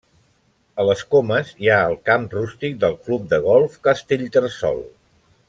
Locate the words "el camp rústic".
1.89-2.81